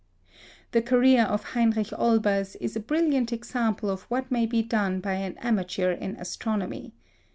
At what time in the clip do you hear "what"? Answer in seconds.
4.09-4.31